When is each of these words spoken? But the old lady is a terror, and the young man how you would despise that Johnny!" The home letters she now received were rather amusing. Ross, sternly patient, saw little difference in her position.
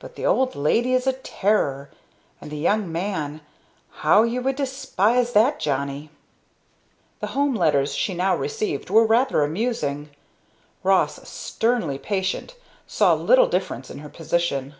But 0.00 0.16
the 0.16 0.26
old 0.26 0.56
lady 0.56 0.92
is 0.92 1.06
a 1.06 1.12
terror, 1.12 1.88
and 2.40 2.50
the 2.50 2.56
young 2.56 2.90
man 2.90 3.40
how 4.02 4.24
you 4.24 4.42
would 4.42 4.56
despise 4.56 5.34
that 5.34 5.60
Johnny!" 5.60 6.10
The 7.20 7.28
home 7.38 7.54
letters 7.54 7.94
she 7.94 8.12
now 8.12 8.34
received 8.34 8.90
were 8.90 9.06
rather 9.06 9.44
amusing. 9.44 10.10
Ross, 10.82 11.28
sternly 11.28 11.98
patient, 11.98 12.56
saw 12.88 13.14
little 13.14 13.46
difference 13.46 13.88
in 13.88 13.98
her 14.00 14.08
position. 14.08 14.74